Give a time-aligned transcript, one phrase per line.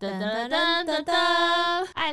[0.00, 0.57] 噔噔噔噔噔！
[0.59, 0.59] 嗨，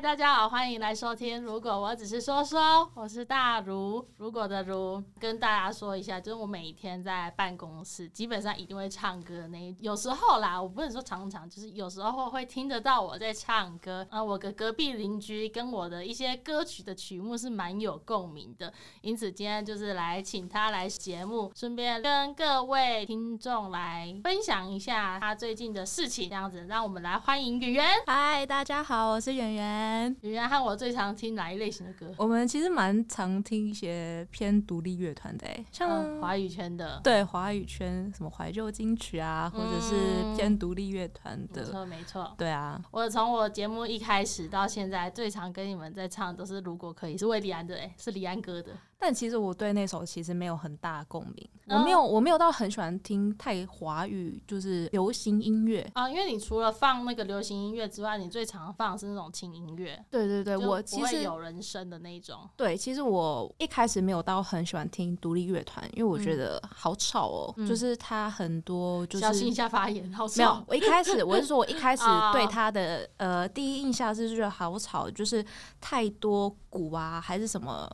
[0.08, 1.42] 大家好，欢迎来收听。
[1.42, 9.76] 如果我只是说说，我是大如，如果的如，跟大家说一下，就是我每天在办公室，基本上一定会唱歌那。
[9.80, 14.06] 有时候啦，我不能说常常，就是有时候会听得到我在唱歌。
[14.08, 18.72] 啊，我的隔壁邻居跟我的一些歌曲的曲目是蛮有共鸣的，
[19.02, 27.86] 因此今天就是来请他来节目，顺便跟各位听众来分享一下他最近的事情，这样子，让我们来欢迎圆圆。
[28.06, 29.97] 嗨，大家好，我是圆圆。
[29.98, 32.12] 圆圆和我最常听哪一类型的歌？
[32.16, 37.00] 我们其实蛮常听一些偏独立乐团的，像华语圈的。
[37.02, 41.62] 对，华语圈什么怀旧金曲啊，或者是偏独立乐团的。
[41.62, 42.34] 没错，没错。
[42.38, 48.72] 对啊，我从我节目一开始到现在，最常跟你们在唱都是《如果可以》，是为李安的，哎，是李安歌的。
[48.98, 56.10] 但其实我对那首其实没有很大共鸣，我没有我没有到很喜欢听太华语，就是流行音乐啊。
[56.10, 60.04] 因为你除了放那个流行音乐之外，你最常放的是那种轻音乐。
[60.10, 62.48] 对对对，我其实有人声的那种。
[62.56, 70.36] 对，其实我一开始没有到很喜欢听独立乐团，因为我觉得好吵哦，就是他很多就是小心一下发言，好吵。
[70.36, 72.02] 没有，我一开始我是说我一开始
[72.32, 75.44] 对他的呃第一印象是觉得好吵，就是
[75.80, 77.88] 太多鼓啊还是什么。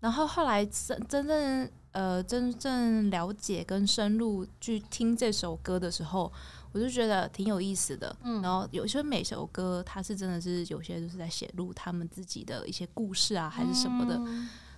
[0.00, 6.30] 然后后来真真正呃真正了解跟深入去听这首歌的时候，
[6.72, 8.14] 我就觉得挺有意思的。
[8.22, 14.20] 嗯，然后有些每首歌它是真的是有些就是在写入他们自己的一些故事啊，还是什么的，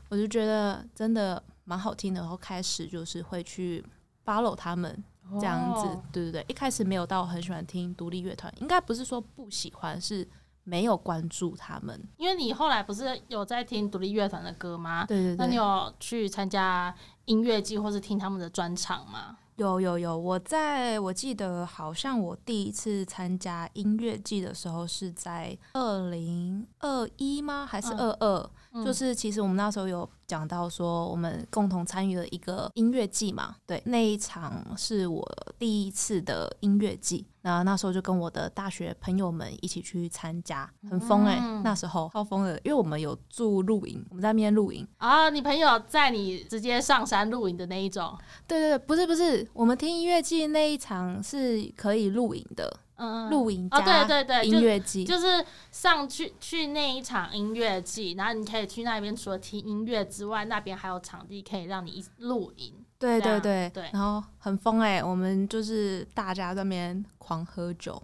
[0.08, 2.20] 我就觉得真的蛮好听的。
[2.20, 3.84] 然后开始就是会去
[4.24, 5.04] follow 他们
[5.40, 6.44] 这样子，对对对。
[6.48, 10.26] 一开始没有到很喜欢听独立乐团，应该不是说不喜欢，是。
[10.68, 15.06] 没有关注他们，因为你后来不是有在听独立乐团的歌吗？
[15.06, 19.38] 对对对，那你有去参加音乐季或是听他们的专场吗？
[19.56, 27.66] 有有有，我在我记得好像我第一次参加音乐季的时候是在二零二一吗？
[27.66, 28.50] 还是二二？
[28.84, 33.56] 就是其实我们那时候有讲到说，我们共同参与了一个音乐季嘛。
[33.66, 35.26] 对，那一场是我
[35.58, 45.30] 第一次的音乐季，那那时候就跟我的大学朋友们一起去参加，很疯哎，那时候超疯的，因为我们有住露营，我们在那边露营啊。
[45.30, 48.16] 你朋友在你直接上山露营的那一种？
[48.46, 52.80] 对对对，不是不是，我们听音乐季那一场是可以露营的。
[52.98, 62.74] 嗯，露营哦，对对对，音乐季就是上去去那一场音乐季，然后你可以去那边，除了听音乐之外，那边还有场地可以让你一露营。
[62.98, 68.02] 对对对对，然后很疯哎，我们就是大家在那边狂喝酒。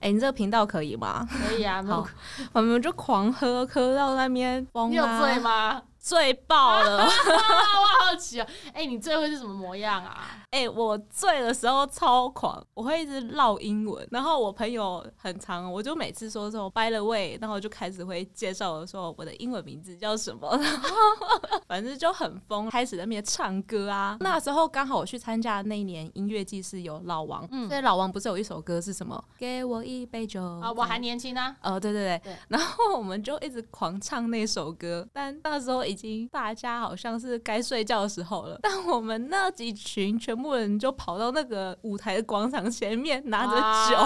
[0.00, 1.28] 哎， 你这个频道可以吗？
[1.30, 2.06] 可以啊， 好，
[2.54, 5.82] 我们就狂喝，喝到那边疯你有醉吗？
[5.98, 7.04] 醉爆了！
[7.06, 8.46] 我好奇啊！
[8.72, 10.41] 哎，你醉会是什么模样啊？
[10.52, 14.06] 哎，我醉的时候超狂，我会一直唠英文。
[14.10, 20.88] 然后我朋友很长，我就每次说说 by the way，然后就开始会介绍我说我的英文名字叫什么，然 后
[21.66, 24.16] 反正就很疯，开始在那边唱歌啊。
[24.20, 29.22] 那时候刚好我去参加那一年音乐季是有老王，嗯所以老王不是有一首歌是什么？
[29.38, 30.70] 给我一杯酒啊！
[30.72, 31.56] 我还年轻啊。
[31.62, 32.36] 哦，对对对。
[32.48, 35.82] 然后我们就一直狂唱那首歌，但那时候。
[35.82, 43.54] 已经大家好像是该睡觉的时候了，但我们那几群全部人就跑到那个舞台的广场前面，拿着
[43.90, 43.96] 酒，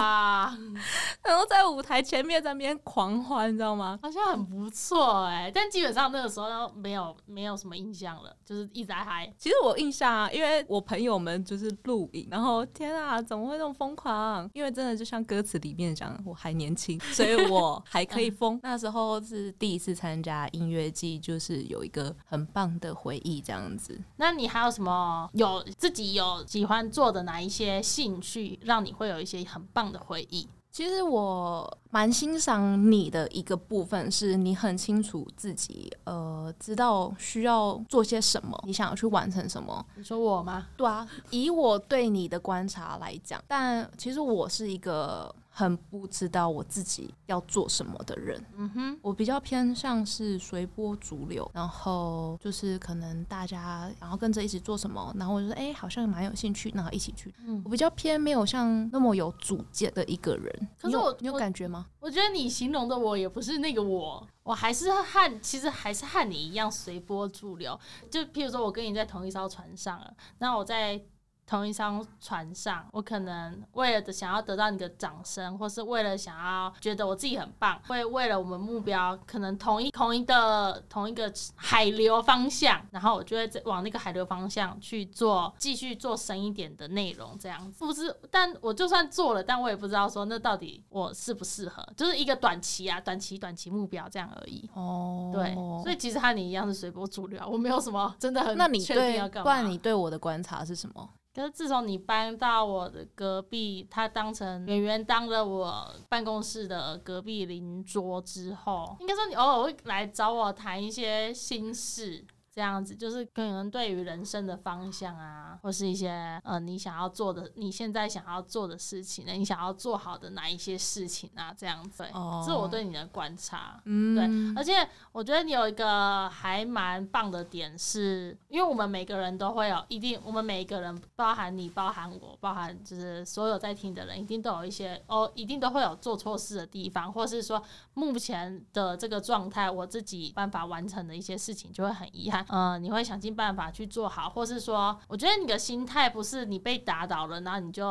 [1.22, 3.98] 然后在舞台前面在那边狂欢，你知道吗？
[4.02, 9.30] 好像很不错哎，但基本上那个时候没有没有什么印象了，就是一直在嗨。
[9.36, 14.48] 其实我印象啊，因为我朋友们就是录影，然后天啊，怎么会那么疯狂？
[14.54, 18.58] 因为真的就像歌词里面讲，我还年轻，所以我还可以 疯。
[18.62, 21.66] 那时候是第一次参加音乐季，就是。
[21.66, 23.98] 有一个很棒的回忆，这样子。
[24.16, 30.48] 那你还有什么有自己有喜欢做的哪一些兴趣，让你会有一些很棒的回忆？
[30.70, 39.84] 其实我蛮欣赏你的一个部分，是你很清楚自己，呃，知道需要做些什么，你想要去完成什么。
[39.94, 40.66] 你说我吗？
[40.76, 45.34] 对啊，以我对你的观察来讲，但其实我是一个。
[45.58, 57.34] 很不知道我自己要做什么的人，嗯哼，我比较偏向是随波逐流，然后就是可能大家然后跟着一起做什么，然后我就说哎，好像蛮有兴趣，然后一起去。
[57.38, 60.68] 嗯，我比较偏没有像那么有主见的一个人。
[60.78, 61.86] 可是我你有感觉吗？
[62.00, 67.80] 我觉得你形容的我也不是那个我，我还是和其实还是和你一样随波逐流。
[68.10, 71.00] 就譬如说我跟你在同一艘船上了，那我在。
[71.46, 87.78] 同一艘船上，我可能为了想要得到你的掌声，或是为了想要觉得我自己很棒，会为了我们目标，可能同一同一个同一个海流方向，然后我就会往那个海流方向去做，继续做深一点的内容，这样子。
[87.78, 94.68] 不是，但我就算做了，但我也不知道说那到底我适不适合，就是一个短期啊，短期短期目标这样而已。
[94.74, 99.44] 哦，对，所以其实和你一样是随波逐流，我没有什么真的很那你确定对要干嘛。
[99.44, 101.08] 不然你对我的观察是什么？
[101.36, 112.24] 可是自从你搬到我的隔壁，他当成圆圆当了我办公室的隔壁邻桌之后，应该说你偶尔会来找我谈一些心事。
[112.56, 121.52] 这样子就是可能对于人生的方向啊，或是一些呃你想要做的、你现在想要做的事情呢，你想要做好的哪一些事情啊？
[121.54, 122.02] 这样子，
[122.46, 123.78] 这是我对你的观察。
[123.84, 137.62] 嗯，对，而且我觉得你有一个还蛮棒的点是，因为我们每个人都会有一定，我们每一个人，包含你，包含我，包含就是所有在听的人，一定都有一些哦，一定都会有做错事的地方，或是说
[137.92, 142.45] 目前的这个状态，我自己办法完成的一些事情就会很遗憾。
[142.48, 147.84] 嗯，你会想尽办法去做好，或是说，我觉得你的心态不是你被打倒了，然后你就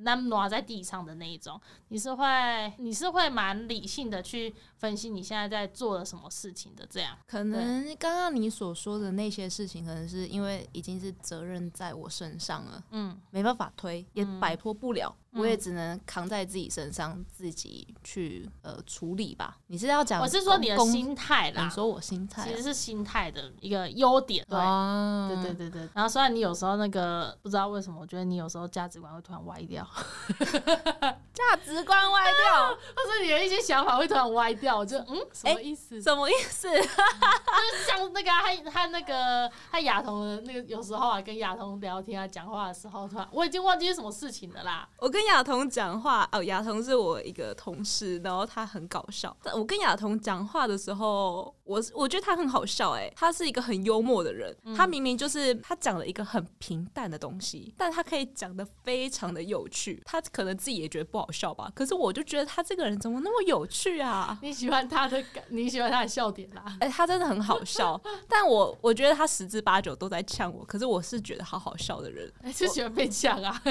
[0.00, 7.16] 那挪在地上的那一种，你是会，你是会蛮理性的去分析你现在在做了什么事情的，这样。
[7.26, 19.56] 可能刚刚你所说的那些事情，可能是因为已经是责任在我身上了，嗯，没办法推，也嗯摆脱不了，嗯我也只能扛在自己身上，自己去呃处理吧。
[19.68, 24.58] 你是要讲我是说你的心态啦你，说我心态其实是心态的一个优点，对。
[24.58, 29.86] 啊，对对对对，然后虽然你有时候那个不知道为什么，我觉得你有时候价值观会突然歪掉，
[31.32, 36.02] 价值观歪掉，或者你的一些想法会突然歪掉，我就嗯什么意思？
[36.02, 36.68] 什么意思？
[36.70, 36.88] 就是
[37.86, 44.88] 像那个啊他他那个他亚彤的那个有时候啊跟亚彤聊天啊讲话的时候，突然我已经忘记是什么事情了啦。
[44.98, 49.34] 我跟亚彤讲话哦，亚彤是我一个同事，然后他很搞笑。
[49.42, 54.56] 但我跟亚彤讲话的时候，我我觉得他很好笑、欸，他是一个很幽默的人。
[54.76, 60.02] 他明明就是他讲了一个很平淡的东西，但他可以讲的非常的有趣。
[60.04, 64.38] 他可能自己也觉得不好笑吧，可是我就觉得他这个人怎么那么有趣啊？
[64.42, 66.76] 你喜欢他的感，你喜欢他的笑点啦。
[66.80, 72.30] 哎、他真的很好笑， 但我我觉得他十之八九都在呛我，可是我是觉得好好笑的人。
[72.54, 73.62] 就喜欢被呛啊？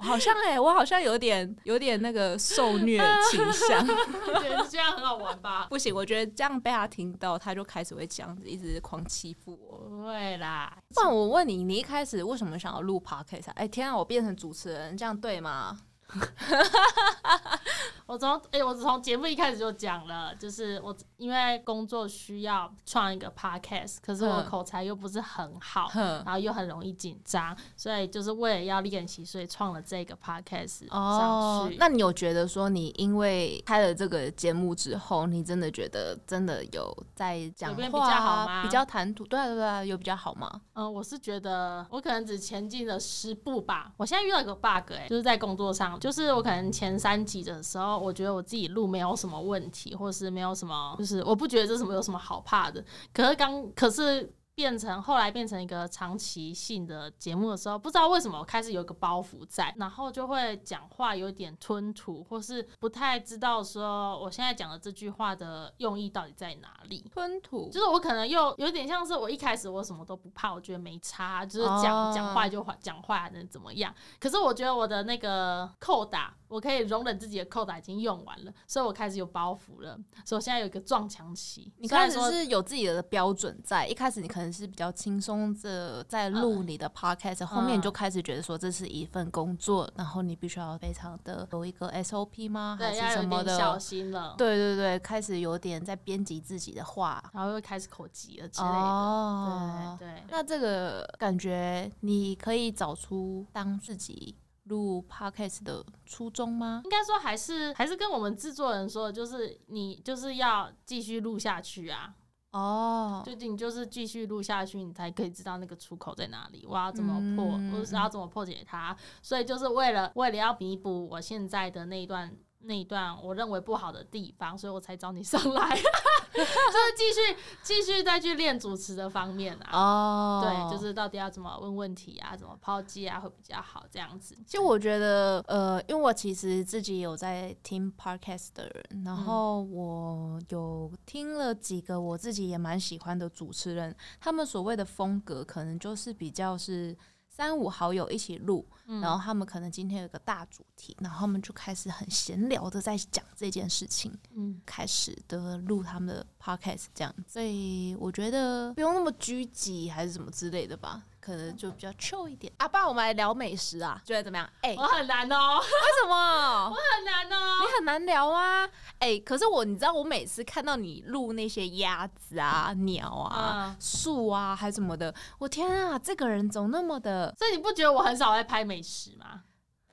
[0.00, 3.00] 好像哎、我好像有点有点那个受虐
[3.32, 3.84] 倾向。
[3.86, 5.66] 觉得这样很好玩吧？
[5.70, 9.78] 不行，我觉得这样被他听到，他就开始会这样子一直狂欺负我。
[9.78, 13.52] 不会啦，不然我问你，你一开始为什么想要录 podcast 啊？
[13.56, 15.76] 哎、天啊，我变成主持人，这样对吗？
[18.06, 40.50] 我从哎、我从节目一开始就讲了，就是我因为工作需要创一个 podcast，可是我嗯口才又不是很好，哼，然后又很容易紧张，所以就是为了要练习，所以创了这个 podcast 哦上去。，那你有觉得说，你因为开了这个节目之后，你真的觉得真的有在讲话比较好吗比较谈吐，对对对啊，有比较好吗？
[40.72, 43.92] 嗯，我是觉得我可能只前进了十步吧。
[43.98, 52.84] 我现在遇到一个 bug 哎、就是在工作上，就是我可能前三集的时候，我觉得我自己录没有什么问题，或是没有什么，就是我不觉得这什么有什么好怕的。
[53.12, 54.32] 可是刚可是。
[54.58, 67.08] 变成后来变成一个长期性的节目的时候，不知道为什么我开始有一个包袱在，然后就会讲话有点吞吐，或是不太知道说我现在讲的这句话的用意到底在哪里。
[67.14, 73.94] 吞吐就是我可能又有点像是我一开始我什么都不怕，我觉得没差，就是讲哦讲话就话讲话能怎么样？
[74.18, 81.72] 可是我觉得我的那个扣打，我可以容忍自己的扣打已经用完了，所以我开始有包袱了，所以我现在有一个撞墙期。
[81.78, 92.76] 你开始是有自己的标准在，一开始你可能是比较轻松的在录你的 podcast，、后面你就开始觉得说这是一份工作，然后你必须要非常的有一个 SOP 吗？
[92.78, 93.56] 还对是什么的？
[93.56, 98.74] 小心了，对对对，开始有点在编辑自己的话然后又开始口急了之类的。
[98.74, 99.96] 哦。
[99.98, 106.82] 对对，那这个感觉你可以找出当自己录 podcast 的初衷吗？
[106.84, 112.14] 应该说还是还是跟我们制作人说的，就是你就是要继续录下去啊。
[112.52, 118.96] 哦，就你就是继续录下去，你才可以知道那个出口在哪里，我要怎么破，嗯或者是要怎么破解它。
[119.22, 125.76] 所以就是为了为了要弥补我现在的那一段那一段我认为不好的地方，所以我才找你上来，
[126.34, 129.70] 就是继续继续再去练主持的方面啊。
[129.72, 134.34] 哦，对，就是到底要怎么问问题啊，怎么抛接啊，会比较好这样子。
[134.46, 146.96] 其实我觉得，呃，因为我其实自己有在听 podcast 的人，然后我有听了几个我自己也蛮喜欢的主持人，他们所谓的风格可能就是比较是
[147.38, 148.66] 三五好友一起录，
[149.00, 161.00] 然后他们可能今天有一个大主题，然后他们就开始很闲聊的在讲这件事情，嗯，开始的录他们的 podcast 这样，所以我觉得不用那么拘谨还是什么之类的吧。
[161.20, 162.50] 可能就比较 chill 一点。
[162.56, 164.48] 阿爸，我们来聊美食啊，觉得怎么样？
[164.62, 165.58] 哎，我很难哦。
[165.58, 165.66] 为
[166.00, 166.14] 什么？
[166.70, 167.58] 我很难哦。
[167.60, 168.66] 你很难聊啊。
[168.98, 177.34] 哎，可是我，你知道，我每次看到你录那些鸭子啊、鸟啊、树啊，还什么的，我天啊，这个人怎么那么的？
[177.38, 179.42] 所以你不觉得我很少在拍美食吗？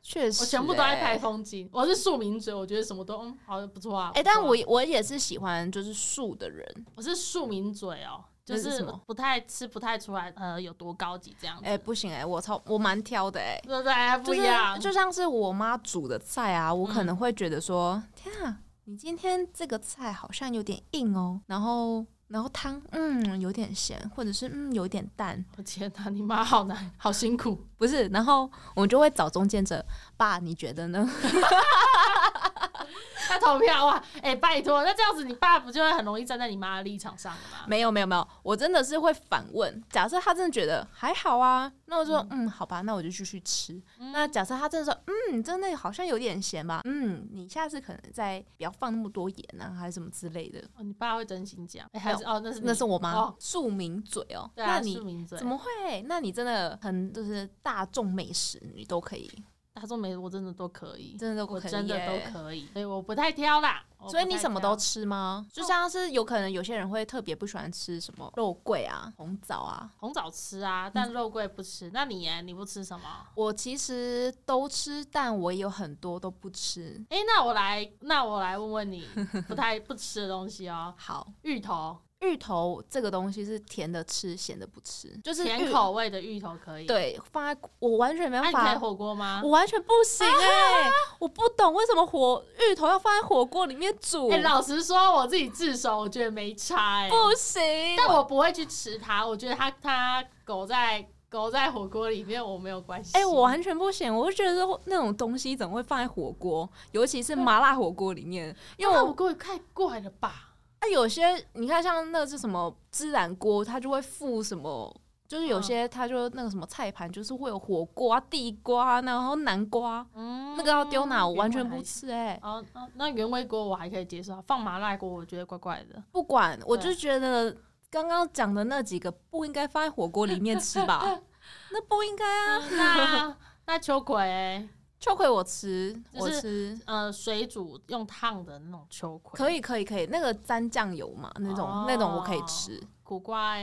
[0.01, 1.69] 确实，我全部都在拍风景。
[1.71, 4.11] 我是庶民嘴，我觉得什么都嗯，好像不错啊。
[4.13, 8.23] 哎，但我我也是喜欢就是树的人，我是庶民嘴哦。
[8.45, 11.65] 就是不太吃不太出来，呃，有多高级这样子。
[11.65, 14.17] 哎，不行哎，我超我蛮挑的哎，对不对？
[14.23, 25.43] 不一样，就像是我妈煮的菜啊，我可能会觉得说，天啊，你今天这个菜好像有点硬哦，然后然后汤，嗯，有点咸，或者是嗯，有点淡。
[25.57, 28.07] 我天哪，你妈好难， 好辛苦，不是？
[28.09, 29.83] 然后我们就会找中间者，
[30.15, 31.09] 爸，你觉得呢？
[33.27, 34.03] 他投票哇！
[34.21, 37.65] 哎，拜托，那这样子你爸不就会很容易站在你妈的立场上了吗？
[37.67, 39.83] 没有没有没有，我真的是会反问。
[39.89, 43.81] 假设他真的觉得还好啊，那我说嗯，好吧，那我就继续吃。
[44.13, 45.01] 那假设他真的说
[45.31, 46.81] 嗯，真的好像有点咸吧？
[46.85, 50.59] 嗯，你下次可能再不要放那么多盐啊，还是什么之类的。
[50.75, 51.89] 哦，你爸会真心讲？
[51.99, 54.49] 还是哦，那是那是我妈庶民嘴哦。
[54.55, 56.01] 那你怎么会？
[56.07, 59.31] 那你真的很就是大众美食，你都可以。
[59.75, 63.83] 大众美食我真的都可以，真的都可以，真的都可以，所以我不太挑啦。
[64.09, 65.45] 所以你什么都吃吗？
[65.51, 69.91] 就像是有可能有些人会特别不喜欢吃什么肉桂啊、红枣啊。
[69.97, 71.91] 红枣吃啊，但肉桂不吃。
[71.93, 73.05] 那你你不吃什么？
[73.35, 77.03] 我其实都吃，但我有很多都不吃。
[77.09, 79.05] 哎，那我来，那我来问问你，
[79.49, 80.93] 不太不吃的东西哦。
[80.97, 81.97] 好，芋头。
[82.25, 86.85] 芋头这个东西是甜的吃，咸的不吃，就是甜口味的芋头可以。
[86.85, 88.75] 对，放在我完全没办法。
[88.75, 89.41] 火锅吗？
[89.43, 90.89] 我完全不行哎，
[91.19, 94.27] 我不懂为什么火芋头要放在火锅里面煮。
[94.29, 97.09] 哎，老实说，我自己自首，我觉得没差哎。
[97.09, 97.61] 不行，
[97.97, 99.25] 但我不会去吃它。
[99.25, 103.17] 我觉得它它狗在狗在火锅里面，我没有关系。
[103.17, 108.55] 哎，我完全不行，我就觉得那种东西怎么会放在火锅，尤其是麻辣火锅里面？
[108.77, 110.44] 因为火锅太怪了吧。
[110.87, 114.93] 有些你看，像那是什么孜然锅，它就会附什么，
[115.27, 121.27] 就是有些它就那个什么菜盘，就是会有火锅、地瓜，然后南瓜，嗯，那个要丢哪？
[121.27, 122.39] 我完全不吃哎。
[122.43, 122.63] 哦，
[122.95, 126.01] 那原味锅我还可以接受，放麻辣锅我觉得怪怪的。
[126.11, 127.55] 不管，我就觉得
[127.89, 131.03] 刚刚讲的那几个不应该放在火锅里面吃吧？
[131.71, 132.63] 那不应该啊。
[132.71, 133.37] 那
[133.67, 134.69] 那秋葵。
[135.05, 142.81] 秋葵我吃，我吃，呃，水煮用烫的那种秋葵，可以，可以，可以，那个沾酱油嘛，那种，那种我可以吃。
[143.03, 143.55] 苦瓜，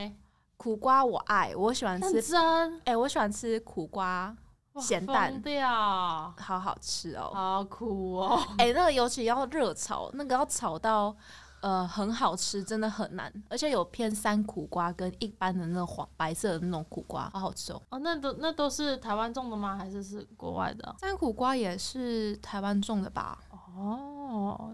[0.55, 2.21] 苦瓜我爱，我喜欢吃。
[2.21, 4.33] 真，哎，我喜欢吃苦瓜
[4.77, 8.41] 咸蛋，掉，好好吃哦，好苦哦。
[8.57, 11.13] 哎，那个尤其要热炒，那个要炒到。
[11.63, 17.81] 呃，很好吃，真的很难，而且有偏山苦瓜跟一般的那种黄白色的那种苦瓜，好好吃哦。
[17.89, 19.77] 哦，那都那都是台湾种的吗？
[19.77, 20.93] 还是是国外的？
[20.99, 23.39] 山苦瓜也是台湾种的吧？
[23.49, 24.22] 哦，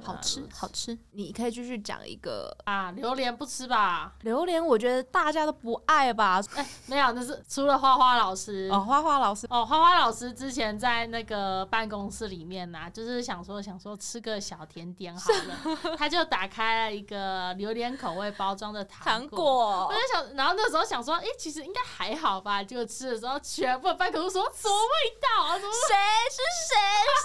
[0.03, 0.97] 好吃，好吃。
[1.11, 4.13] 你可以继续讲一个啊，榴莲不吃吧？
[4.21, 6.41] 榴莲我觉得大家都不爱吧？
[6.55, 22.63] 哎，没有，那是除了花花老师哦，花花老师哦，花花老师之前在那个办公室里面呢，就是想说想说吃个小甜点好了， 他就打开了一个榴莲口味包装的糖果，我就想，然后那时候想说，哎，其实应该还好吧？
[22.63, 25.57] 结果吃的时候，全部办公室说什么味道啊？
[25.59, 25.71] 什么？
[25.87, 25.95] 谁
[26.31, 26.37] 是
[26.69, 26.75] 谁？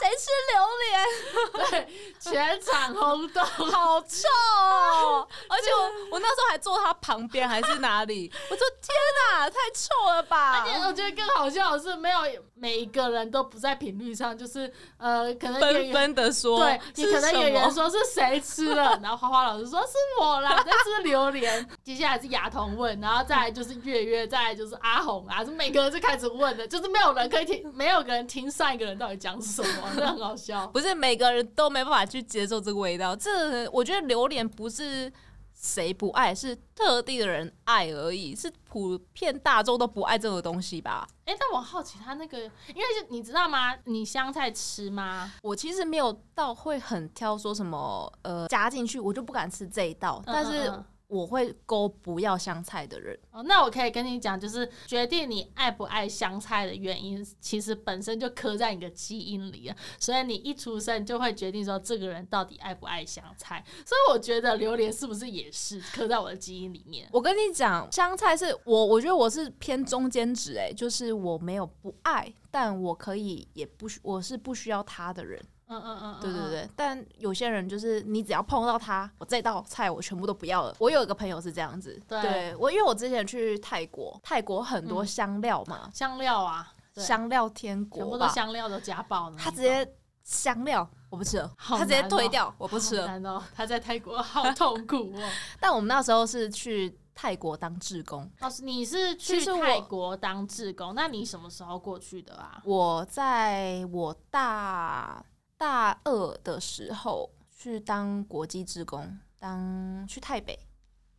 [0.00, 0.94] 谁吃榴莲？
[1.70, 4.28] 对，全场轰动，好臭
[4.62, 5.28] 哦！
[5.48, 8.32] 而且我我那时候还坐他旁边，还是哪里？
[8.50, 8.94] 我说天
[9.32, 10.64] 哪，太臭了吧！
[10.66, 12.18] 而且我觉得更好笑的是，没有
[12.54, 21.68] 每一个人都不在频率上，就是呃，可能纷纷的说，对，你可能演员说是谁吃了， 然后花花老师说是我啦，在吃榴莲。
[21.84, 30.66] 接下来是牙童问，然后再来就是月月，再来就是阿红啊，就每个人就开始问了，就是没有人可以听，没有人听上一个人到底讲什么，真的很好笑。
[30.68, 35.12] 不是每个人都没办法去接受这个味道，这我觉得榴莲不是
[35.54, 41.06] 谁不爱，是特定的人爱而已，是普遍大众都不爱这个东西吧？
[41.26, 43.74] 哎，但我好奇他那个，因为你知道吗？
[43.84, 45.32] 你香菜吃吗？
[45.42, 50.22] 我其实没有到会很挑，说什么呃加进去，我就不敢吃这一道。
[50.26, 50.70] 但是
[51.06, 53.18] 我会勾不要香菜的人。
[53.30, 59.76] 哦，那我可以跟你讲，就是决定你爱不爱香菜的原因，其实本身就刻在你的基因里了。
[59.98, 63.64] 所以你一出生就会决定说这个人到底爱不爱香菜。
[63.84, 67.08] 所以我觉得榴莲是不是也是刻在我的基因里面？
[67.12, 75.40] 我跟你讲，香菜是我，我觉得我是偏中间值，哎，就是我没有不爱，但我可以也不需，我是不需要它的人。
[75.66, 80.74] 嗯嗯嗯，对对对，但有些人就是你只要碰到他，我这道菜我全部都不要了。
[80.78, 89.36] 我有一个朋友是这样子，对我因为我之前去泰国，泰国很多香料嘛，香料啊，香料天国，全部都香料都加爆了。
[89.38, 89.90] 他直接
[90.22, 93.06] 香料我不吃了，他直接退掉，我不吃了。
[93.06, 95.30] 难哦， 他在泰国好痛苦哦。
[95.58, 100.94] 但我们那时候是去泰国当志工，哦，你是去泰国当志工？
[100.94, 102.60] 那你什么时候过去的啊？
[102.64, 105.24] 我在我大。
[105.56, 110.58] 大二的时候去当国际职工，当去台北，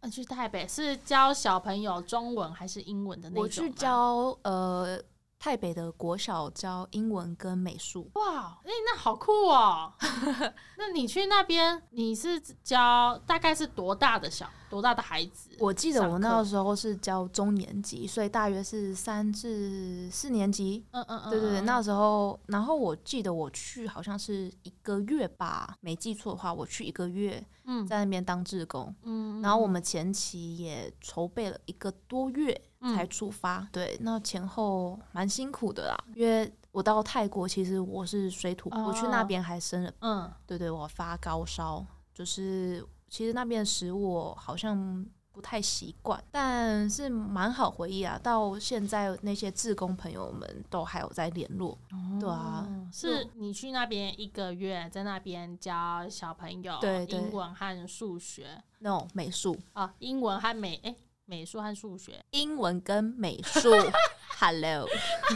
[0.01, 3.43] 嗯，去台北是教小朋友中文还是英文的那种？
[3.43, 5.01] 我去教呃。
[5.37, 9.93] 台北的国小教英文跟美术，哇，哎，那好酷哦！
[10.77, 15.51] 那你去那边，你是教大概是多大的小多大的孩子？
[15.59, 20.83] 我记得我那个时候是教中年级，所以大约是三至四年级。
[20.91, 32.59] 嗯嗯嗯，对对对，那时候，然后我记得我去好像是一个月吧，没记错的话，我去一个月，嗯，在那边当志工，嗯，然后我们前期也筹备了一个多月。
[32.93, 35.97] 才出发，对，那前后蛮辛苦的啦。
[36.13, 48.19] 因为我到泰国，其实我是水土，我去那边还生了，嗯，对对，我发高烧，就是其实那边的食物好像不太习惯，但是蛮好回忆啊。
[48.21, 51.77] 到现在那些志工朋友们都还有在联络，
[52.19, 56.77] 对啊，是你去那边一个月，在那边教小朋友
[57.07, 60.95] 英文和数学，no 美术啊，英文和美哎。
[61.27, 63.71] 美术和数学，英文跟美术，
[64.39, 64.87] Hello，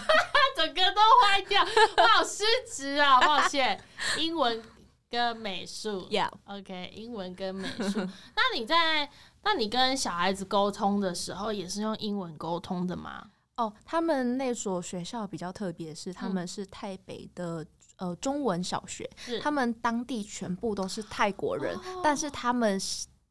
[0.56, 1.64] 整个都坏掉，
[1.98, 3.84] 我好失职啊，抱歉。
[4.18, 4.62] 英文
[5.10, 8.08] 跟美术，Yeah，OK，英文跟美术。
[8.38, 9.10] 那你在，
[9.42, 13.26] 那你跟小孩子沟通的时候，也是用英文沟通的吗？
[13.56, 17.66] 哦，他们那所学校比较特别，是他们是台北的
[17.98, 19.10] 呃中文小学，
[19.42, 22.80] 他们当地全部都是泰国人，但是他们。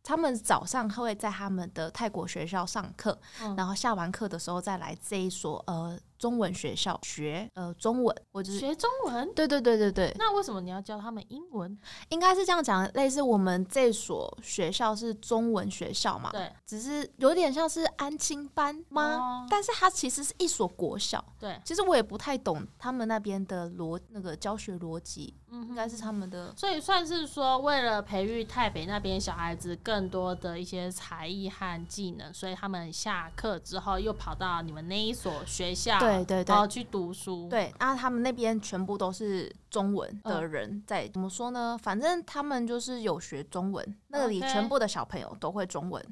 [0.08, 3.18] 他们早上会在他们的泰国学校上课，
[3.54, 5.98] 然后下完课的时候再来这一所呃。
[6.18, 9.32] 中文学校学呃中文，或者是学中文。
[9.34, 10.14] 对对对对对。
[10.18, 11.78] 那为什么你要教他们英文？
[12.08, 16.30] 应该是这样讲，类似我们这所学校是中文学校嘛？
[16.32, 16.52] 对。
[16.66, 19.47] 只是有点像是安亲班吗？
[19.49, 21.25] 但是它其实是一所国校。
[21.38, 21.60] 对。
[21.64, 26.52] 其实我也不太懂他们那边的逻那个教学逻辑，嗯应该是他们的。
[26.56, 36.07] 所以算是说，为了培育台北那边小孩子更多的一些才艺和技能，所以他们下课之后又跑到你们那一所学校。
[36.08, 37.49] 对对对，然后去读书。
[37.49, 41.78] 对，然后他们那边全部都是中文的人在，怎么说呢？
[41.82, 46.02] 反正他们就是有学中文，那里全部的小朋友都会中文，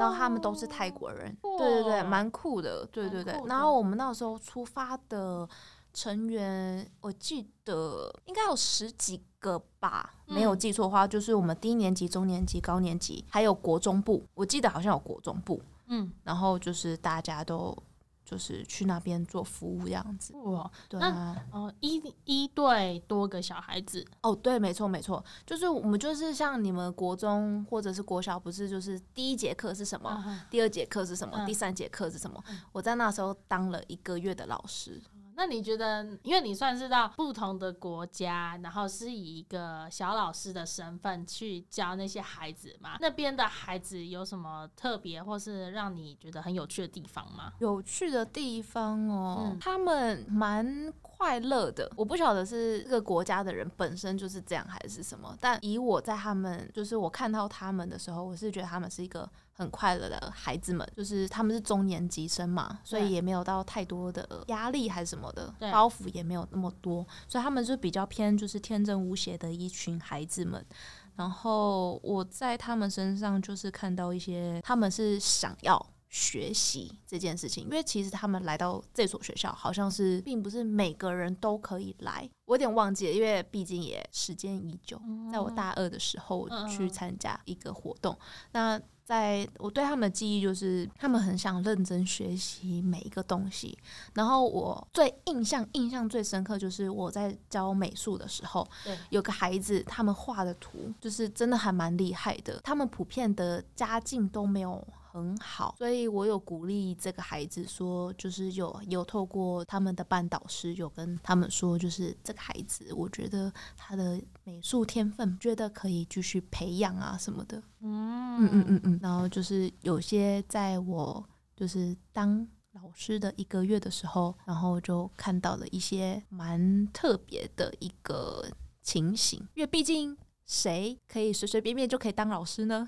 [0.00, 1.36] 然后他们都是泰国人。
[1.58, 2.86] 对对对，蛮酷的。
[2.86, 5.48] 对对对，然后我们那时候出发的
[5.92, 15.60] 成员，我记得应该有十几个吧，没有记错的话，就是我们低年级、中年级、高年级，还有国中部，我记得好像有国中部。
[15.86, 17.76] 嗯，然后就是大家都。
[18.24, 32.42] 就是去那边做服务这样子哇，对啊，哦一一对多个小孩子哦，对，没错没错，就是我们就是像你们国中或者是国小，不是就是第一节课是什么，第二节课是什么，第三节课是什么？
[32.72, 35.00] 我在那时候当了一个月的老师。
[35.36, 42.96] 那你觉得，因为你算是到不同的国家，然后是以一个小老师的身份去教那些孩子嘛？
[43.00, 47.52] 那边的孩子有什么特别，或是让你觉得很有趣的地方吗？
[47.58, 50.92] 有趣的地方哦，他们蛮
[51.24, 51.90] 快乐的。
[51.96, 55.34] 我不晓得是这个国家的人本身就是这样，还是什么。
[55.40, 59.28] 但以我在他们，就是我看到他们的时候，我是觉得他们是一个。
[59.56, 70.66] 很快乐的孩子们，就是他们是中年级生嘛，所以也没有到太多的压力还是什么的，包袱也没有那么多，所以他们就比较偏就是天真无邪的一群孩子们。
[71.14, 75.86] 然后我在他们身上就是看到一些他们是想要。
[76.14, 82.30] 学习这件事情，因为其实他们来到这所学校，好像是并不是每个人都可以来。
[82.44, 85.00] 我有点忘记了，因为毕竟也时间已久，
[85.32, 88.16] 在我大二的时候去参加一个活动，
[88.52, 88.80] 那。
[89.04, 93.76] 在我对他们的记忆就是，他们很想认真学习每一个东西。
[94.14, 98.66] 然后我最印象印象最深刻就是我在教美术的时候，
[99.10, 102.58] 有个孩子他们画的图就是真的还蛮厉害的。
[102.64, 104.82] 他们普遍的家境都没有。
[105.14, 117.62] 很好，所以我有鼓励这个孩子说，就是有有透过他们的班导师有跟他们说，就是这个孩子，我觉得他的美术天分，觉得可以继续培养啊什么的。
[117.80, 118.98] 嗯嗯嗯嗯嗯。
[119.00, 121.24] 然后就是有些在我
[121.56, 128.44] 就是当老师的一个月的时候，然后就看到了一些蛮特别的一个
[128.82, 130.16] 情形，因为毕竟。
[130.46, 132.86] 谁可以随随便便就可以当老师呢？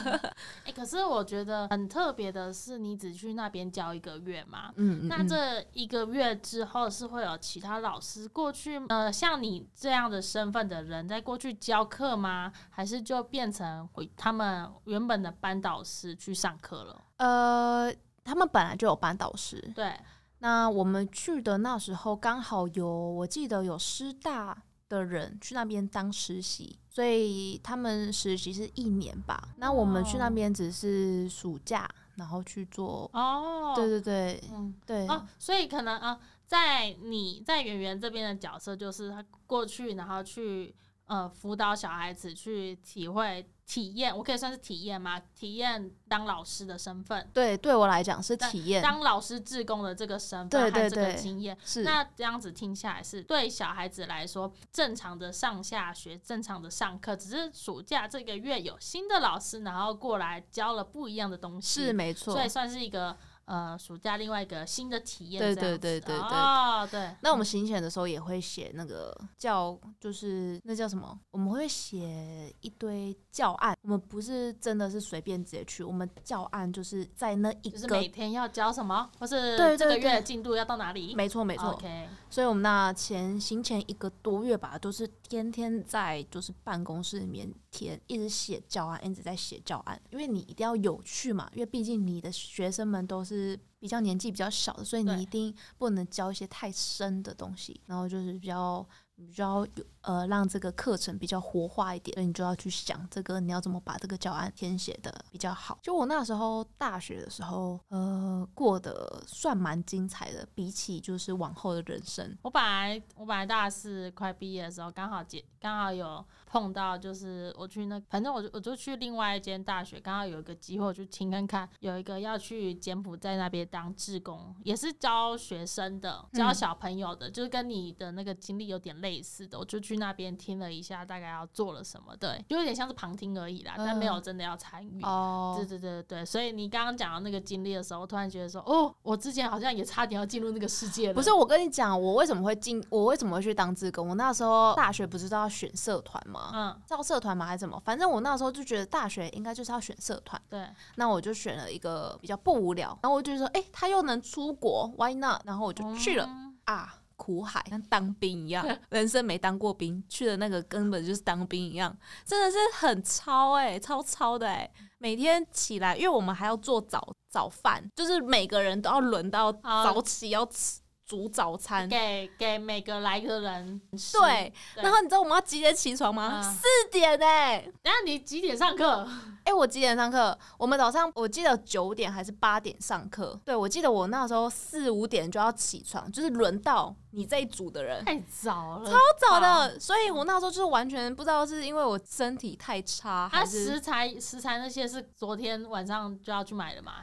[0.64, 4.72] 哎，可是我觉得很特别的是，你只去那边教一个月嘛。
[4.76, 12.50] 嗯那这一个月之后是会有其他老师过去，呃，像你这样的身份的人在过去教课吗？
[12.70, 17.04] 还是就变成回他们原本的班导师去上课了？
[17.18, 17.92] 呃，
[18.24, 19.60] 他们本来就有班导师。
[19.74, 19.92] 对。
[20.38, 24.56] 那我们去的那时候刚好有，我记得有师大。
[24.88, 29.48] 的人去那边当实习，所以他们实习是一年吧。
[29.56, 33.10] 那我们去那边只是暑假，然后去做。
[33.12, 35.06] 哦，对对对，嗯，对。
[35.08, 40.74] 哦，所以可能啊，在你在圆圆这边的角色，就是他过去，然后去
[41.06, 43.48] 呃辅导小孩子去体会。
[43.66, 45.20] 体验，我可以算是体验吗？
[45.34, 51.58] 体验当老师的身份，对，对我来讲是体验当老师志工的这个身份和这个经验。
[51.64, 63.16] 是那这样子听下来，是对小孩子来说正常的上下学，正常的上课，只是暑假这个月有新的老师，然后过来教了不一样的东西，是没错，所以算是一个。
[63.46, 67.14] 呃，暑假另外一个新的体验，对对对对对，哦，对。
[67.20, 71.16] 那我们行前的时候也会写那个叫，就是那叫什么？
[71.30, 73.76] 我们会写一堆教案。
[73.82, 81.14] 我们不是真的是随便直接去，我们教案就是在那一个，就是每天要教什么，或是对这个月进度要到哪里？
[81.14, 81.72] 没错没错。
[81.72, 82.08] OK。
[82.30, 93.26] 所以我们那前行前一个多月吧，都是天天在就是办公室里面填，一直写教案，一直在写教案，因为你一定要有趣嘛，因为毕竟你的学生们都。
[93.26, 98.86] 是比较年纪比较小的，所以你一定不能教一些太深的东西，然后就是比较。
[99.16, 105.78] 你就要有呃，让这个课程比较活化一点，所以你就要去想这个你要怎么把这个教案填写的比较好。
[105.82, 112.36] 就我那时候大学的时候，呃，过得算蛮精彩的，比起就是往后的人生。
[112.42, 129.16] 我本来我本来大四快毕业的时候，刚好结刚好有碰到，就是我去那，反正我就我就去另外一间大学，刚好有一个机会我就听看看，有一个要去柬埔寨那边当志工，也是教学生的，教小朋友的，就是跟你的那个经历有点类。
[129.26, 135.02] 似的，我就去那边听了一下，大概要做了什么，对，就有点像是旁听而已啦，但没有真的要参与。
[135.02, 141.14] 哦，对对对对，所以你刚刚讲到那个经历的时候，我突然觉得说，哦，我之前好像也差点要进入那个世界了。
[141.14, 144.10] 不是，我跟你讲，我为什么会进，我为什么会去当志工？
[144.10, 146.35] 我那时候大学不是都要选社团吗？
[146.54, 147.46] 嗯，叫社团吗？
[147.46, 147.80] 还是什么？
[147.84, 150.40] 反正我那时候就觉得大学应该就是要选社团。
[150.48, 155.42] 对，那我就选了一个比较不无聊，然后我就说，哎，他又能出国，Why not？
[155.44, 156.28] 然后我就去了
[156.64, 156.96] 啊。
[157.18, 161.96] 苦海跟当兵一样，人生没当过兵，去的那个根本就是当兵一样，
[162.26, 164.70] 真的是很超哎，超超的哎！
[164.98, 173.80] 每天起来，因为我们还要做早早饭，就是每个人都要轮到早起要吃煮早餐，给给每个来的人。
[174.12, 176.42] 对，然后你知道我们要几点起床吗？
[176.42, 177.64] 四点哎！
[177.82, 179.08] 然后你几点上课？
[179.44, 180.36] 哎，我几点上课？
[180.58, 183.38] 我们早上我记得九点还是八点上课。
[183.44, 188.04] 对，我记得我那时候四五点就要起床，就是轮到你这一组的人。
[188.04, 189.78] 太早了，超早的。
[189.78, 196.94] 所以我那时候就是完全不知道是因为我身体太差，还是食材食材那些是昨天晚上就要去买的嘛？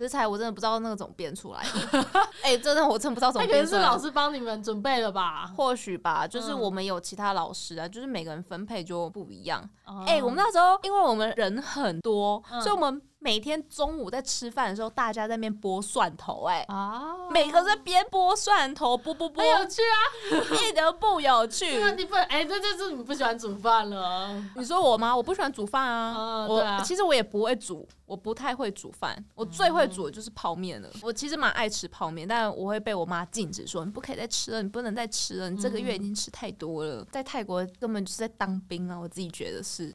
[0.00, 2.06] 食材我真的不知道那个怎么编出来的，
[2.42, 3.62] 哎，真的我真不知道怎么编。
[3.62, 5.52] 可能是老师帮你们准备了吧？
[5.54, 9.62] 或许吧，就是我们有其他老师啊，就是每个人分配就不一样。
[10.06, 13.02] 哎，我们那时候因为我们人很多，所以我们。
[13.22, 21.66] 每天中午在吃饭的时候，大家在那边剥蒜头，哎，啊，每个在边剥蒜头，剥剥剥，有趣啊，一点都不有趣。
[21.96, 24.42] 你不，哎，这就是你不喜欢煮饭了？
[24.56, 25.14] 你说我吗？
[25.14, 30.88] 我不喜欢煮饭啊，我其实我也不会煮，我不太会煮饭，我最会煮的就是泡面了。
[31.02, 37.04] 我其实蛮爱吃泡面，但我会被我妈禁止说你不可以再吃了，你不能再吃了，你这个月已经吃太多了。
[37.12, 39.94] 在泰国根本就是在当兵啊，我自己觉得是。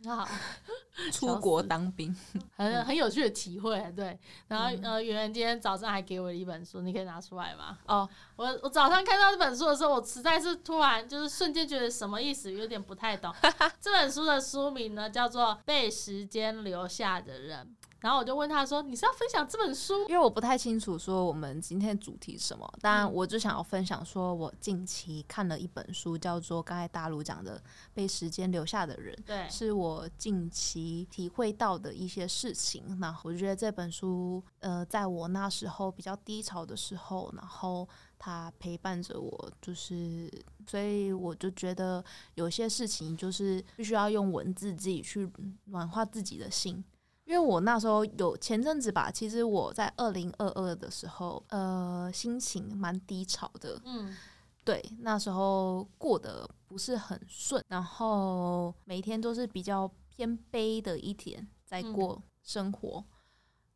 [1.11, 2.15] 出国当兵，
[2.55, 3.79] 很很有趣的体会。
[3.95, 7.77] 对， 然后呃，圆圆今天早上还给我了一本书，你可以拿出来吗？
[7.85, 13.33] 哦，我我早上看到这本书的时候，我实在是突然就是瞬间觉得什么意思，有点不太懂。
[13.81, 17.75] 这本书的书名呢叫做《被时间留下的人》。
[18.05, 20.07] 然后我就问他说：“你是要分享这本书？
[20.07, 22.71] 因为我不太清楚说我们今天的主题是什么。
[22.79, 27.57] 当然，我就想要分享说，我近期看了一本书，叫做刚才大陆讲的
[27.95, 32.99] 《被时间留下的人》，对，是我近期体会到的一些事情。
[32.99, 37.89] 那我觉得这本书，呃，在我那时候比较低潮的时候，然后
[38.19, 40.31] 它陪伴着我，就是
[40.67, 45.27] 所以我就觉得有些事情就是必须要用文字自己去
[45.71, 46.85] 软化自己的心。”
[47.25, 53.81] 因为我那时候有前阵子吧，其实我在二零二二的时候，呃，心情蛮低潮的。
[53.83, 54.15] 嗯，
[54.63, 63.03] 对，那时候过得不是很顺，然后每天都是比较偏悲的一天在过生活。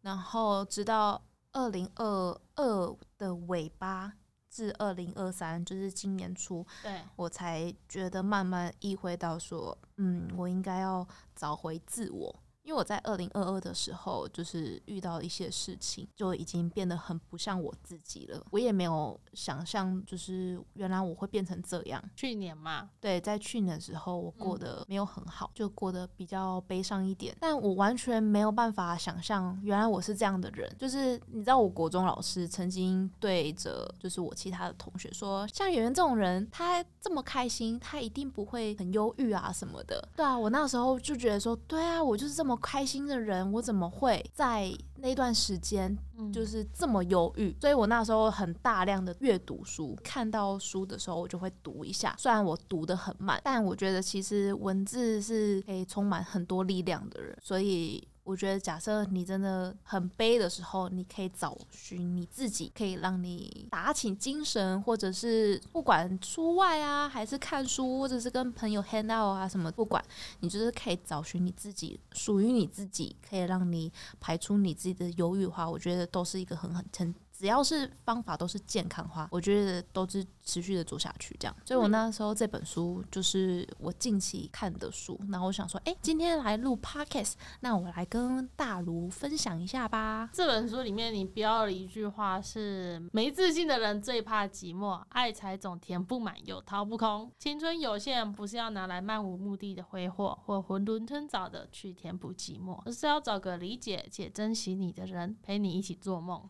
[0.01, 4.13] 然后直到二零二二的尾巴
[4.47, 12.35] 至二零二三，就是今年初，对我才觉得慢慢意会到说，嗯，我应该要找回自我。
[12.69, 18.45] 因为我在二零二二的时候，就是遇到一些事情，就已经变得很不像我自己了。
[18.51, 21.99] 我也没有想象，就是原来我会变成这样。
[22.15, 27.35] 去年嘛，对，在去年的时候，我过得没有很好，就过得比较悲伤一点。
[27.39, 30.71] 但我完全没有办法想象，原来我是这样的人。
[30.77, 40.07] 就是你知道，我国中老师曾经对着就是我其他的同学说，像圆圆这种人，他这么开心，他一定不会很忧郁啊什么的。
[40.15, 42.58] 对啊，我那时候就觉得说，对啊，我就是这么。
[42.59, 45.97] 开心的人，我怎么会在那段时间
[46.31, 47.55] 就是这么忧郁？
[47.59, 52.15] 所以我那时候很大量的阅读书，看到书的时候我就会读一下。
[52.17, 58.07] 虽然我读的很慢，但我觉得其实文字是可以充满很多力量的人，所以。
[58.29, 70.03] 我觉得，假设你真的很悲的时候，你可以找寻你自己，可以让你打起精神，或者是不管出外啊，还是看书，或者是跟朋友 hang out 啊，什么不管，
[70.41, 77.15] 你就是可以找寻你自己属于你自己，可以让你排出你自己的忧郁的话，我觉得都是一个很很很。
[77.39, 81.55] 只要是方法都是健康化，我觉得都是持续的做下去这样。
[81.63, 90.29] 所以我那时候这本书就是我近期看的书，那我想说，哎，今天来录 podcast，那我来跟大卢分享一下吧。
[90.33, 106.49] 这本书里面你标了一句话是：没自信的人最怕寂寞，爱财总填不满又掏不空，青春有限，不是要拿来漫无目的的挥霍或囫囵吞枣的去填补寂寞，而是要找个理解且珍惜你的人陪你一起做梦。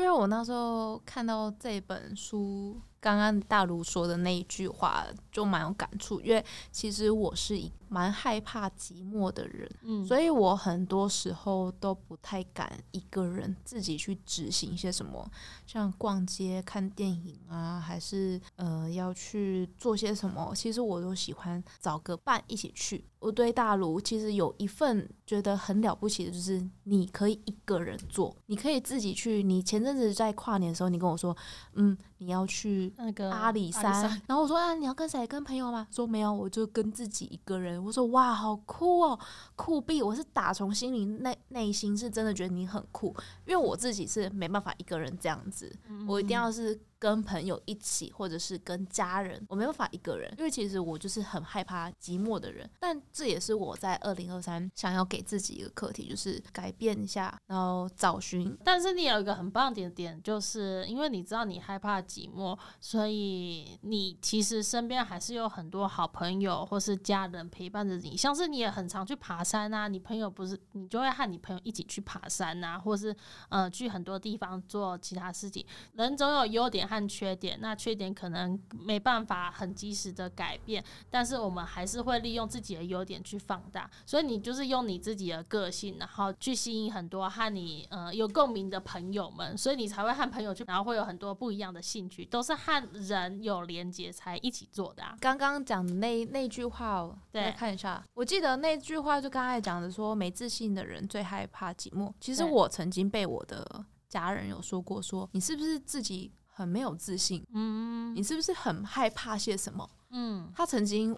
[0.00, 6.20] 因为我那时候看到这本书，刚刚大卢说的那一句话，就蛮有感触。
[6.20, 15.28] 因为其实我是一蛮害怕寂寞的人，嗯，所以我很多时候都不太敢一个人自己去执行一些什么，
[15.66, 20.52] 像逛街、看电影啊，还是呃要去做些什么。
[20.54, 23.04] 其实我都喜欢找个伴一起去。
[23.18, 29.42] 我对大卢其实有一份觉得很了不起的，就是你可以一个人做，你可以自己去。
[29.42, 31.36] 你前阵子在跨年的时候，你跟我说，
[31.74, 33.92] 嗯，你要去那个阿里山，
[34.26, 35.26] 然后我说啊，你要跟谁？
[35.26, 35.86] 跟朋友吗？
[35.90, 37.82] 说没有，我就跟自己一个人。
[37.84, 39.18] 我说哇，好酷哦，
[39.56, 40.04] 酷毙！
[40.04, 43.14] 我是打从心里内内心是真的觉得你很酷，
[43.46, 45.74] 因为我自己是没办法一个人这样子，
[46.06, 46.80] 我一定要是。
[47.00, 52.68] 跟朋友一起，或者是跟家人，我没办法一个人，因为其实我就是很害怕寂寞的人。
[52.78, 58.54] 但这也是我在二零二三想要给自己一个课题，就是改变一下，然后找寻。
[58.62, 68.14] 但是你有一个很棒的点，就是因为你知道你害怕寂寞，所以你其实身边还是有很多好朋友或是家人陪伴着你。
[68.14, 73.16] 像是你也很常去爬山啊，你朋友不是你就会和你朋友一起去爬山啊，或是
[73.48, 75.64] 呃去很多地方做其他事情。
[75.94, 76.89] 人总有优点。
[76.90, 83.88] 和缺点，那缺点可能没办法很及时的改变，但是我们还是会利用自己的优点去放大。
[84.04, 95.04] 所以你就是用你自己的个性，然后去吸引很多和你呃有共鸣的朋友们，所以你才会和朋友去，然后会有很多不一样的兴趣，都是和人有连接才一起做的。
[95.04, 102.12] 啊刚刚讲的那那句话，对，看一下，我记得那句话就刚才讲的，说没自信的人最害怕寂寞。
[102.20, 106.32] 其实我曾经被我的家人有说过，说你是不是自己。
[106.60, 109.88] 很没有自信，嗯，你是不是很害怕些什么？
[110.10, 111.16] 嗯，他曾经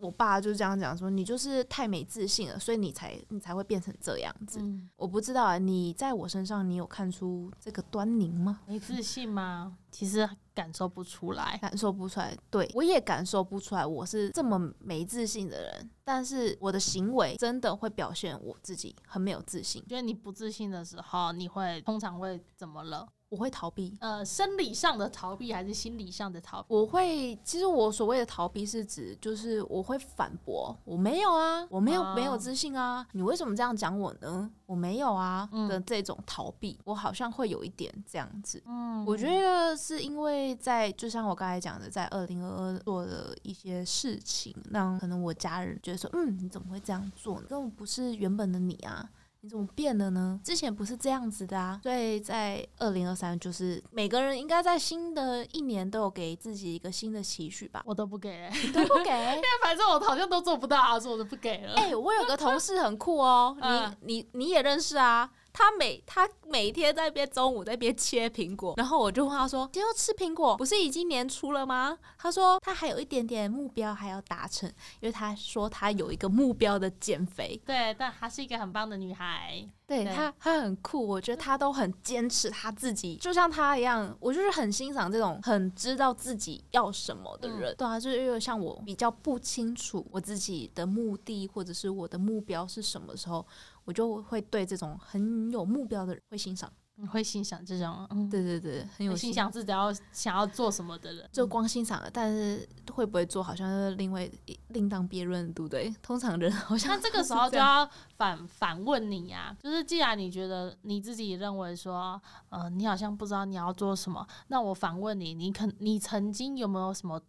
[0.00, 4.60] 我爸就这样讲说，你就是太没自信了，所以你才你才会变成这样子。
[4.60, 8.60] 嗯，我不知道啊，你在我身上你有看出这个端倪吗？
[8.66, 9.76] 没自信吗？
[9.94, 11.56] 其实感受不出来。
[11.62, 15.90] 感受不出来，对我也感受不出来，我是这么没自信的人。
[16.02, 23.06] 但是我的行为真的会表现我自己很没有自信，觉得你不自信的时候，你会通常会怎么了？
[23.30, 23.96] 我会逃避。
[24.00, 26.74] 呃，生理上的逃避还是心理上的逃避？
[26.74, 34.50] 我会，其实我所谓的逃避是指，就是我会反驳，我没有啊，我没有、哦没有自信啊，你为什么这样讲我呢？
[34.66, 38.62] 我没有啊嗯的这种逃避，我好像会有一点这样子。
[38.66, 47.46] 嗯我觉得是因为在，就像我刚才讲的，在二零二二做的一些事情，让可能我家人觉得说，嗯，你怎么会这样做呢？
[47.48, 49.10] 根本不是原本的你啊。
[49.40, 50.40] 你怎么变了呢？
[50.42, 51.78] 之前不是这样子的啊！
[51.82, 57.82] 所以在二零二三，就是每个人应该在新的一年都有给自己一个新的期许吧。
[57.84, 59.10] 我都不给、欸，你都不给？
[59.36, 61.74] 因为反正我好像都做不到啊，所以我就不给了。
[61.74, 65.30] 哎、我有个同事很酷哦， 嗯你你你也认识啊？
[65.54, 74.68] 他每他每天在边中午在边切苹果， 然后我就问他说：“今天要吃苹果，不是已经年初了吗？”他说他还有一点点目标还要达成，
[75.00, 77.58] 因为他说他有一个目标的减肥。
[77.64, 79.66] 对，但她是一个很棒的女孩。
[79.86, 87.74] 对对他，他很酷，我觉得她都很坚持她自己，就像她一样，我就是很欣赏这种很知道自己要什么的人。
[87.76, 93.46] 对啊，就是因为像我比较不清楚我自己的目的或者是我的目标是什么时候，
[93.84, 96.72] 我就会对这种很有目标的人会欣赏。
[96.96, 101.28] 你会欣赏这种，嗯，对对对，很有会欣赏自己要想要做什么的人。
[101.32, 104.30] 就光欣赏了，但是会不会做，好像是另外
[104.68, 105.92] 另当别论，对不对？
[106.00, 107.84] 通常人好像那这个时候就要
[108.16, 117.20] 反反问你呀、就是既然你觉得你自己认为说，呃，你好像不知道你要做什么，那我反问你，你肯你曾经有没有什么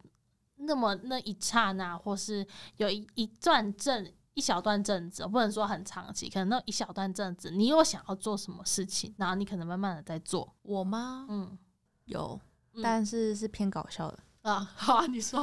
[0.58, 2.46] 那么那一刹那，或是
[2.78, 11.26] 有一一段阵一小段阵子，不能说很长期，可能那一小段阵子，你有想要做什么事情，然后你可能慢慢的在做，我吗？
[11.30, 11.58] 嗯
[12.06, 12.40] 有，
[12.74, 14.20] 嗯但是是偏搞笑的。
[14.42, 15.42] 啊，好啊，你说，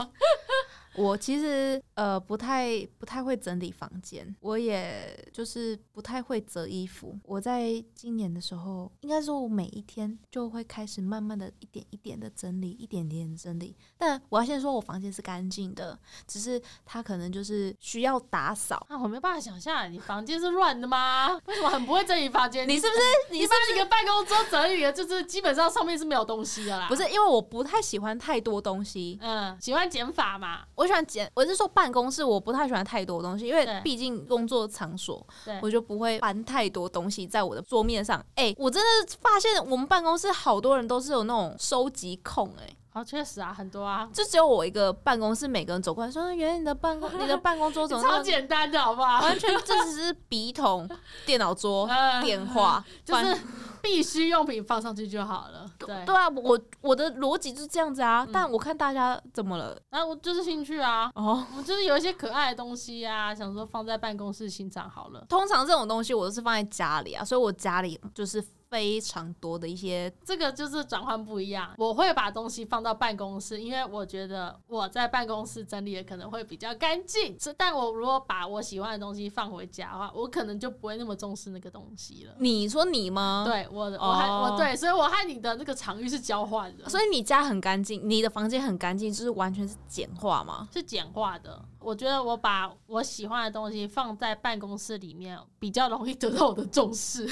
[0.94, 7.18] 我其实呃不太不太会整理房间，我也就是不太会折衣服。
[7.24, 13.76] 我在今年的时候，应该说我每一天就会开始慢慢的一点一点的整理，一点点的整理。
[13.96, 18.87] 但我要先说我房间是干净的，只是它可能就是需要打扫。
[18.88, 21.28] 啊，我没办法想象你房间是乱的吗？
[21.46, 22.66] 为什么很不会整理房间？
[22.68, 23.00] 你是不是？
[23.33, 26.87] 你把你的办公桌整理的，就是基本上上面是没有东西的啦。
[26.88, 30.64] 不，是因为我不太喜欢太多东西，嗯，喜欢减法嘛？
[30.74, 35.27] 我喜欢简，我是说办公室我不太喜欢太多东西，因为毕竟工作场所，
[35.61, 38.25] 我就不会搬太多东西在我的桌面上。
[38.35, 49.22] 哎、我真的发现我们办公室好多人都是有那种收集控、哎，好，确实啊，很多啊，就只有我一个办公室，每个人走过来说，原来你的办公你的办公桌怎么 那超么简单的好不好？
[49.22, 50.88] 完全这只是笔筒、
[51.24, 53.35] 电脑桌、嗯电话，就是
[53.81, 55.66] 必须用品放上去就好了。
[55.78, 58.24] 对，对啊，我我的逻辑就是这样子啊。
[58.26, 59.81] 嗯但我看大家怎么了？
[59.88, 65.24] 然后我就是兴趣啊，哦，我就是有一些可爱的东西啊，想说放在办公室欣赏好了。
[65.31, 77.39] 通常这种东西我都是放在家里啊，所以我家里就是非常多的一些这个就是转换不一样，我会把东西放到办公室，因为我觉得我在办公室整理的可能会比较干净。
[77.39, 82.35] 是，但我如果把我喜欢的东西放回家的话，我可能就不会那么重视那个东西了。
[82.39, 90.67] 你说你吗？，对我的，我还、哦我对，所以我和你的那个场域是交换的，所以你家很干净，你的房间很干净，就是完全是简化吗？
[90.73, 91.63] 是简化的。
[91.79, 97.31] 我觉得我把我喜欢的东西放在办公室里面，比较容易得到我的重视。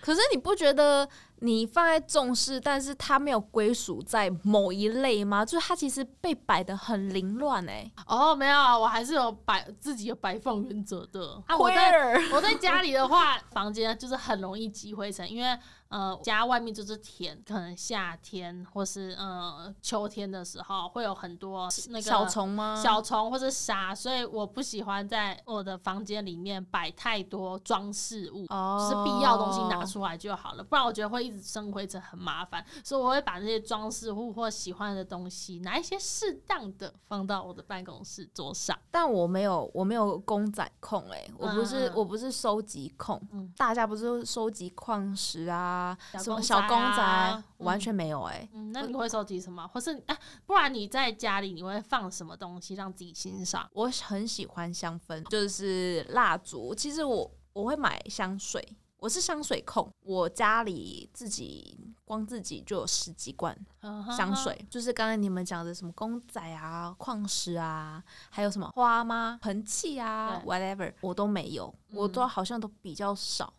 [0.00, 1.08] 可是你不觉得
[1.40, 5.44] 你放在重视，但是它没有归属在某一类吗？
[5.44, 11.42] 就是它其实被摆的很凌乱哎、哦，没有啊，我还是有摆自己有摆放原则的。
[11.46, 15.58] 啊，我在我在家里的话，房间就是很容易积灰尘，因为
[15.90, 22.80] 呃家外面就是田，可能夏天或是呃秋天的时候会有很多那个小虫吗？
[22.82, 28.46] 小虫或者沙，所以我不喜欢在我的房间里面摆太多装饰物。
[28.48, 32.64] 哦就是必要东西拿出来就好了，不然我觉得会一直生灰尘，很麻烦。
[32.84, 38.78] 所以我会把那些装饰物或喜欢的东西，拿一些适当的放到我的办公室桌上。
[38.90, 43.20] 但我没有，我没有公仔控哎、我不是，嗯我不是收集控。
[43.32, 45.79] 嗯大家不是收集矿石啊，
[46.12, 49.66] 小什么小公仔，啊我完全没有哎、嗯，那你会收集什么？
[49.68, 53.68] 或是哎、不然你在家里你会放什么东西让自己欣赏？
[53.72, 56.74] 我很喜欢香氛，就是蜡烛。
[56.74, 59.92] 其实我我会买香水，我是香水控。
[60.02, 73.52] 我家里自己光自己就有十几罐嗯香水，就是刚才你们讲的什么公仔啊、矿石啊，还有什么花吗、盆器啊，whatever，我都没有，我都好像都比较少。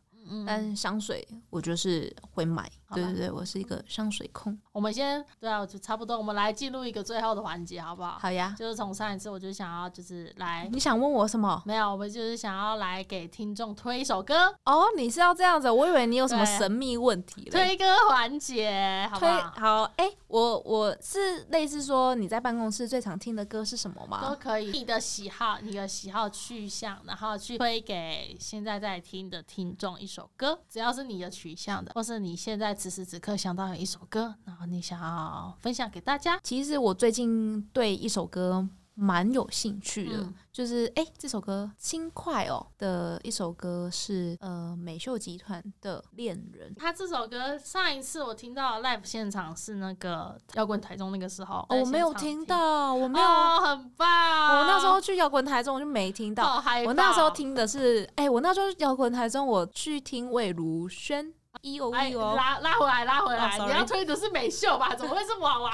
[0.45, 4.57] 但香水我就是会买，对对对，我是一个香水控。
[4.71, 8.17] 我们先对啊，就差不多，我们来进入一个最后的环节，好不好？
[8.19, 10.67] 好呀，就是从上一次我就想要就是来。
[10.71, 11.61] 你想问我什么？
[11.65, 17.49] 没有，我们就是想要来给听众推一首歌，哦，你是要这样子，我以为你有什么神秘问题嘞。
[17.51, 19.53] 推歌环节，好不推好？
[19.57, 24.35] 好，哎、我我是类似说你在办公室最常听的歌是什么吗都？
[24.35, 46.71] 可以，你的喜好、你的喜好去向，然后去推给现在在听的听众一首歌，只要是你的取向的，或是你现在此时此刻想到有一首歌，然后你想要分享给大家，其实我最近对一首歌蛮有兴趣的，嗯就是哎、这首歌轻快哦的一首歌是呃美秀集团的《恋人》。
[46.75, 54.57] 他这首歌上一次我听到 live 现场是那个摇滚台中那个时候，哦，我没有听，到，我没有，哦，很棒。
[54.57, 56.61] 我那时候去摇滚台中我就没听到。
[56.85, 61.31] 我那时候爆听的是，哎、我那时候摇滚台中我去听魏如萱，
[61.61, 63.57] 一哦哎，一哦，拉拉回来，拉回来！
[63.59, 64.93] 你要推的是美秀吧？
[64.97, 65.71] 怎么会是娃娃？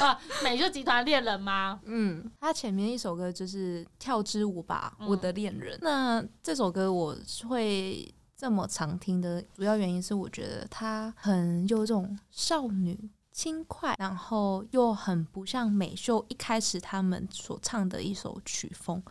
[0.00, 1.80] 啊， 美秀集团恋人吗？
[1.84, 5.76] 嗯，他前面一首歌就是《跳支舞吧，嗯我的恋人》。
[5.82, 7.16] 那这首歌我
[7.48, 13.10] 会这么常听的主要原因是，我觉得他很有这种少女。
[13.36, 19.02] 轻快，然后又很不像美秀一开始他们所唱的一首曲风。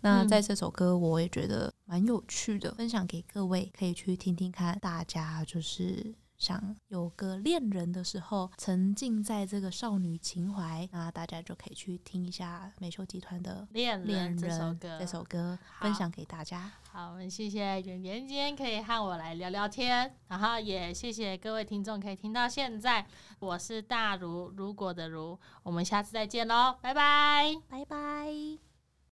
[0.00, 4.78] 那嗯在这首歌，我也觉得蛮有趣的，分享给各位，可以去听听看。
[4.80, 6.14] 大家就是
[6.44, 16.70] 想有个恋人的时候，沉浸在这个少女情怀，那大家就可以去听一下美秀集团的恋《人》这首歌，这首歌，分享给大家。
[16.92, 23.06] 好，我们谢谢圆圆今天可以和我来聊聊天，然后也谢谢各位听众可以听到现在。
[23.38, 27.54] 我是大如，如果的如，我们下次再见喽，拜拜。
[27.68, 28.73] 拜拜。